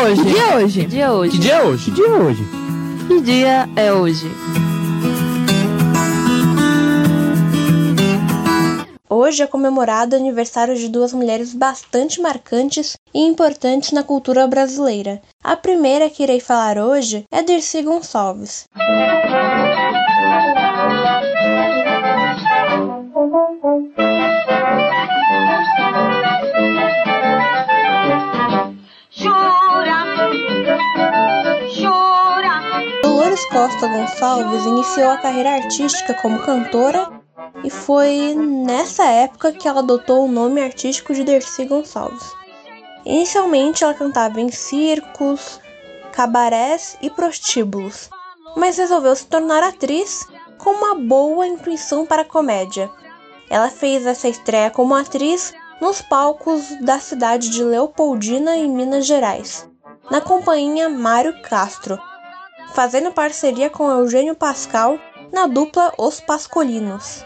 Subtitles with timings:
[0.00, 0.22] é hoje?
[0.22, 0.80] Que dia é hoje?
[0.80, 1.34] Que dia é hoje?
[1.36, 1.84] Que dia é hoje?
[1.84, 2.44] Que dia é hoje?
[3.06, 4.26] Que dia é hoje?
[9.12, 15.20] Hoje é comemorado o aniversário de duas mulheres bastante marcantes e importantes na cultura brasileira.
[15.42, 18.66] A primeira que irei falar hoje é Dirce Gonçalves.
[33.60, 37.10] Costa Gonçalves iniciou a carreira artística como cantora
[37.62, 42.26] e foi nessa época que ela adotou o nome artístico de Dercy Gonçalves.
[43.04, 45.60] Inicialmente ela cantava em circos,
[46.10, 48.08] cabarés e prostíbulos,
[48.56, 52.90] mas resolveu se tornar atriz com uma boa intuição para a comédia.
[53.50, 55.52] Ela fez essa estreia como atriz
[55.82, 59.68] nos palcos da cidade de Leopoldina, em Minas Gerais,
[60.10, 62.00] na companhia Mário Castro,
[62.74, 64.98] fazendo parceria com Eugênio Pascal
[65.32, 67.24] na dupla Os Pascolinos.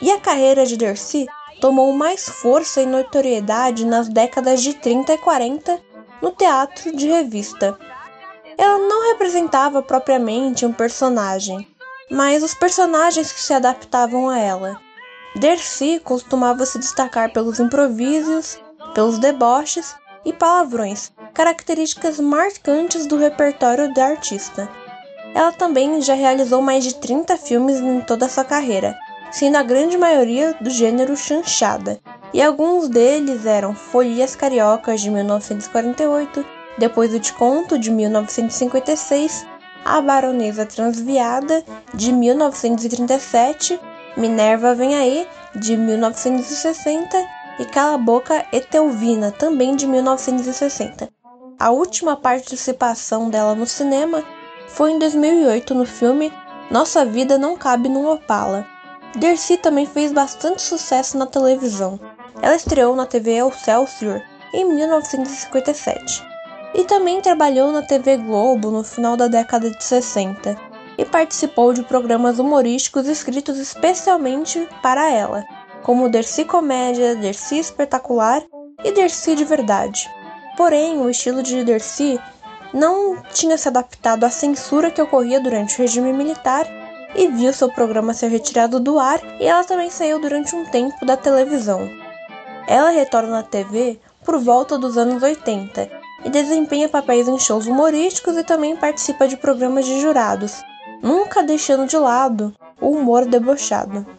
[0.00, 1.26] E a carreira de Dercy
[1.60, 5.80] tomou mais força e notoriedade nas décadas de 30 e 40
[6.22, 7.78] no teatro de revista.
[8.56, 11.66] Ela não representava propriamente um personagem,
[12.10, 14.80] mas os personagens que se adaptavam a ela.
[15.36, 18.58] Dercy costumava se destacar pelos improvisos,
[18.94, 19.94] pelos deboches
[20.28, 24.68] e palavrões, características marcantes do repertório da artista.
[25.34, 28.94] Ela também já realizou mais de 30 filmes em toda a sua carreira,
[29.30, 31.98] sendo a grande maioria do gênero chanchada,
[32.34, 36.44] e alguns deles eram Folias Cariocas de 1948,
[36.76, 39.46] Depois do Te Conto de 1956,
[39.82, 43.80] A Baronesa Transviada de 1937,
[44.14, 51.08] Minerva Vem Aí de 1960 e Cala a Boca Etelvina também de 1960.
[51.58, 54.22] A última participação dela no cinema
[54.68, 56.32] foi em 2008 no filme
[56.70, 58.66] Nossa Vida Não Cabe num Opala.
[59.16, 61.98] Dercy também fez bastante sucesso na televisão.
[62.40, 64.22] Ela estreou na TV Excelsior
[64.54, 66.24] em 1957
[66.74, 70.56] e também trabalhou na TV Globo no final da década de 60
[70.96, 75.44] e participou de programas humorísticos escritos especialmente para ela,
[75.82, 78.42] como Dercy Comédia, Dercy Espetacular
[78.84, 80.08] e Dercy de Verdade.
[80.56, 82.20] Porém, o estilo de Dercy
[82.72, 86.66] não tinha se adaptado à censura que ocorria durante o regime militar
[87.14, 91.04] e viu seu programa ser retirado do ar e ela também saiu durante um tempo
[91.06, 91.88] da televisão.
[92.66, 95.88] Ela retorna à TV por volta dos anos 80
[96.24, 100.62] e desempenha papéis em shows humorísticos e também participa de programas de jurados,
[101.02, 104.17] nunca deixando de lado o humor debochado.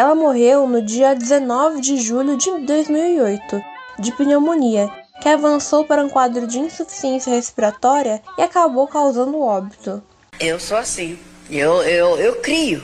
[0.00, 3.62] Ela morreu no dia 19 de julho de 2008,
[3.98, 4.88] de pneumonia,
[5.20, 10.02] que avançou para um quadro de insuficiência respiratória e acabou causando óbito.
[10.40, 11.18] Eu sou assim.
[11.50, 12.82] Eu, eu, eu crio.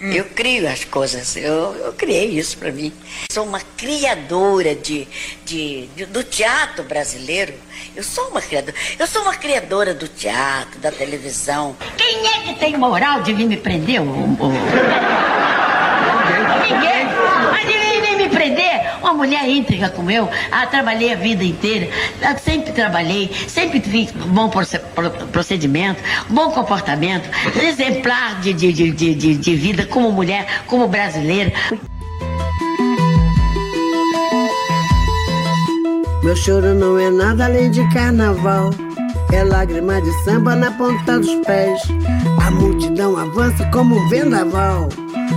[0.00, 0.12] Hum.
[0.12, 1.34] Eu crio as coisas.
[1.34, 2.92] Eu, eu criei isso para mim.
[3.32, 5.08] Sou uma criadora de,
[5.44, 7.52] de, de, do teatro brasileiro.
[7.96, 8.76] Eu sou uma criadora.
[8.96, 11.76] Eu sou uma criadora do teatro, da televisão.
[11.96, 14.00] Quem é que tem moral de vir me prender?
[14.00, 15.27] O, o...
[16.62, 17.06] Ninguém.
[17.50, 18.98] Mas ninguém vem me prender.
[19.00, 21.88] Uma mulher íntegra como eu, ah, trabalhei a vida inteira,
[22.42, 24.50] sempre trabalhei, sempre fiz bom
[25.32, 27.28] procedimento, bom comportamento,
[27.60, 31.52] exemplar de, de, de, de, de vida como mulher, como brasileira.
[36.22, 38.70] Meu choro não é nada além de carnaval.
[39.30, 41.82] É lágrima de samba na ponta dos pés.
[42.44, 44.88] A multidão avança como um vendaval.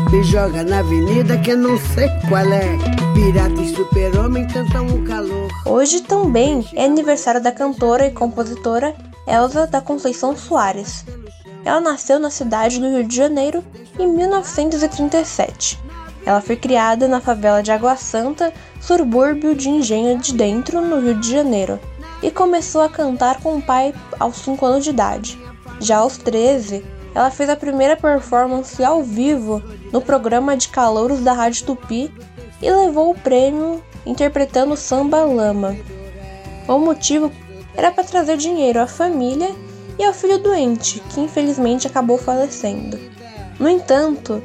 [0.10, 2.78] Me joga na avenida que eu não sei qual é.
[3.14, 5.50] Pirata e super-homem cantam o calor.
[5.66, 8.96] Hoje também é aniversário da cantora e compositora
[9.28, 11.06] Elza da Conceição Soares.
[11.66, 13.64] Ela nasceu na cidade do Rio de Janeiro
[14.00, 15.78] em 1937.
[16.26, 21.16] Ela foi criada na favela de Água Santa, subúrbio de Engenho de Dentro, no Rio
[21.16, 21.80] de Janeiro,
[22.22, 25.40] e começou a cantar com o pai aos 5 anos de idade.
[25.80, 26.84] Já aos 13,
[27.14, 32.14] ela fez a primeira performance ao vivo no programa de calouros da Rádio Tupi
[32.62, 35.76] e levou o prêmio interpretando Samba Lama.
[36.68, 37.32] O motivo
[37.76, 39.54] era para trazer dinheiro à família
[39.98, 42.98] e ao filho doente, que infelizmente acabou falecendo.
[43.60, 44.42] No entanto,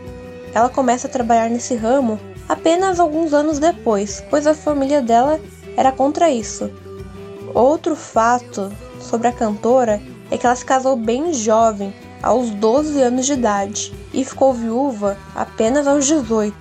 [0.53, 2.19] ela começa a trabalhar nesse ramo
[2.49, 5.41] apenas alguns anos depois, pois a família dela
[5.77, 6.71] era contra isso.
[7.57, 8.71] Outro fato
[9.01, 9.99] sobre a cantora
[10.31, 11.91] é que ela se casou bem jovem,
[12.23, 16.55] aos 12 anos de idade, e ficou viúva apenas aos 18.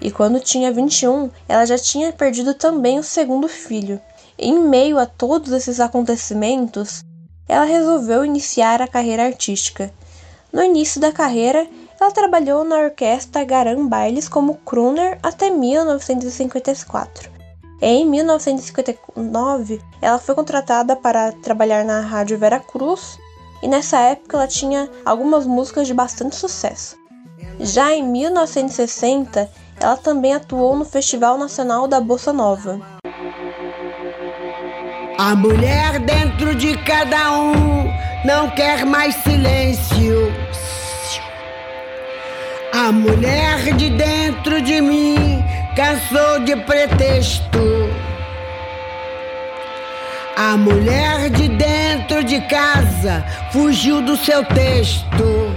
[0.00, 4.00] E quando tinha 21, ela já tinha perdido também o segundo filho.
[4.36, 7.04] Em meio a todos esses acontecimentos,
[7.48, 9.94] ela resolveu iniciar a carreira artística.
[10.52, 11.68] No início da carreira,
[12.00, 17.39] ela trabalhou na orquestra Garan Bailes como crooner até 1954.
[17.82, 23.18] Em 1959, ela foi contratada para trabalhar na Rádio Vera Cruz
[23.62, 26.94] e nessa época ela tinha algumas músicas de bastante sucesso.
[27.58, 29.50] Já em 1960,
[29.80, 32.78] ela também atuou no Festival Nacional da Bossa Nova.
[35.16, 37.54] A mulher dentro de cada um
[38.26, 40.30] não quer mais silêncio.
[42.74, 45.42] A mulher de dentro de mim
[45.76, 47.60] cansou de pretexto.
[50.36, 55.54] A mulher de dentro de casa fugiu do seu texto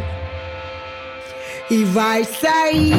[1.70, 2.94] e vai sair.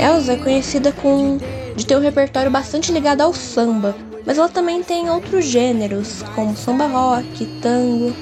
[0.00, 1.38] Elza é conhecida com
[1.76, 3.96] de ter um repertório bastante ligado ao samba,
[4.26, 8.14] mas ela também tem outros gêneros, como samba rock, tango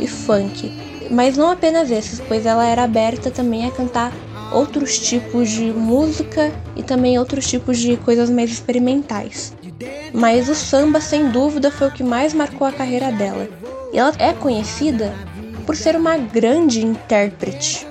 [0.00, 0.72] e funk.
[1.10, 4.12] Mas não apenas esses, pois ela era aberta também a cantar
[4.52, 9.54] outros tipos de música e também outros tipos de coisas mais experimentais.
[10.12, 13.48] Mas o samba, sem dúvida, foi o que mais marcou a carreira dela.
[13.92, 15.12] E ela é conhecida
[15.66, 17.86] por ser uma grande intérprete.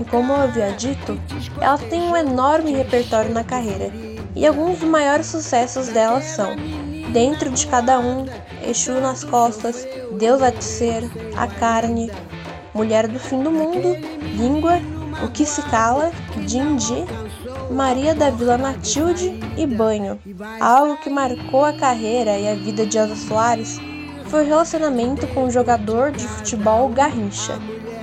[0.00, 1.18] E como eu havia dito,
[1.60, 3.92] ela tem um enorme repertório na carreira,
[4.34, 6.56] e alguns dos maiores sucessos dela são
[7.12, 8.26] Dentro de Cada Um,
[8.68, 9.86] Exu nas Costas,
[10.18, 11.04] Deus há de Ser,
[11.36, 12.10] A Carne,
[12.74, 13.96] Mulher do Fim do Mundo,
[14.36, 14.80] Língua,
[15.22, 16.10] O Que Se Cala,
[16.46, 17.04] Dindi,
[17.70, 20.18] Maria da Vila Matilde e Banho.
[20.60, 23.78] Algo que marcou a carreira e a vida de Elza Soares
[24.26, 27.58] foi o relacionamento com o jogador de futebol Garrincha.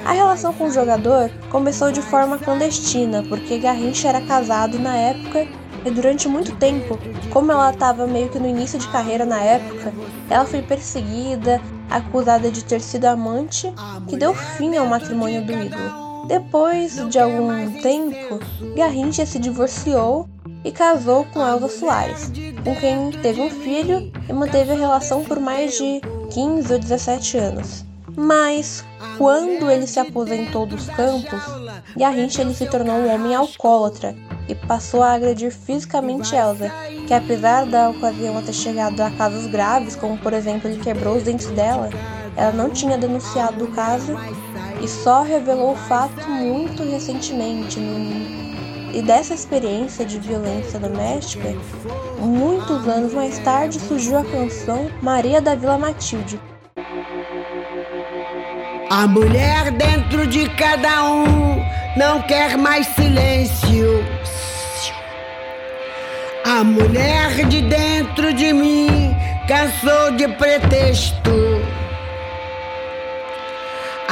[0.06, 5.48] A relação com o jogador começou de forma clandestina, porque Garrincha era casado na época
[5.86, 6.98] e durante muito tempo,
[7.32, 9.94] como ela estava meio que no início de carreira na época,
[10.30, 11.60] ela foi perseguida,
[11.90, 13.72] acusada de ter sido amante,
[14.08, 16.11] que deu fim ao matrimônio do ídolo.
[16.32, 18.40] Depois de algum tempo,
[18.74, 20.30] Garrincha se divorciou
[20.64, 22.32] e casou com Elza Soares,
[22.64, 26.00] com quem teve um filho e manteve a relação por mais de
[26.30, 27.86] 15 ou 17 anos.
[28.16, 28.82] Mas
[29.18, 31.42] quando ele se aposentou dos campos,
[31.98, 34.16] Garrincha ele se tornou um homem alcoólatra
[34.48, 36.72] e passou a agredir fisicamente Elsa,
[37.08, 41.24] que apesar da ocasião ter chegado a casos graves, como por exemplo ele quebrou os
[41.24, 41.90] dentes dela,
[42.38, 44.16] ela não tinha denunciado o caso
[44.82, 47.80] e só revelou o fato muito recentemente.
[48.94, 51.56] E dessa experiência de violência doméstica,
[52.20, 56.40] muitos anos mais tarde surgiu a canção Maria da Vila Matilde,
[58.94, 61.64] a mulher dentro de cada um
[61.96, 64.04] não quer mais silêncio.
[66.46, 69.16] A mulher de dentro de mim
[69.48, 71.51] cansou de pretexto.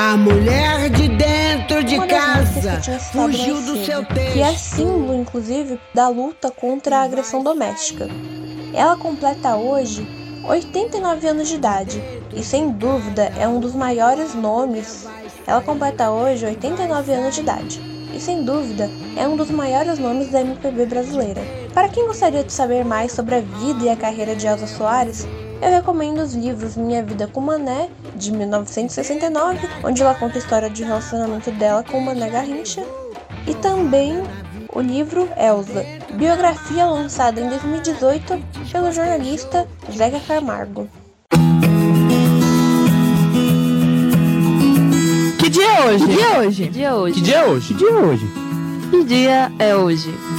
[0.02, 2.80] A mulher de dentro de casa
[3.12, 4.32] fugiu do seu texto.
[4.32, 8.08] Que é símbolo, inclusive, da luta contra a agressão doméstica.
[8.74, 10.08] Ela completa hoje
[10.48, 12.02] 89 anos de idade
[12.34, 15.06] e sem dúvida é um dos maiores nomes.
[15.46, 17.82] Ela completa hoje 89 anos de idade
[18.16, 21.42] e sem dúvida é um dos maiores nomes da MPB brasileira.
[21.74, 25.28] Para quem gostaria de saber mais sobre a vida e a carreira de Elza Soares,
[25.62, 30.70] eu recomendo os livros Minha Vida com Mané, de 1969, onde ela conta a história
[30.70, 32.84] de relacionamento dela com Mané Garrincha,
[33.48, 34.24] e também
[34.74, 38.40] o livro Elza, biografia lançada em 2018
[38.72, 40.88] pelo jornalista Zeca Camargo.
[45.40, 46.06] Que dia é hoje?
[46.06, 46.64] Que dia é hoje?
[46.64, 47.16] Que dia é hoje?
[47.16, 47.68] Que dia é hoje?
[47.68, 48.28] Que dia é hoje?
[48.92, 50.39] Que dia é hoje?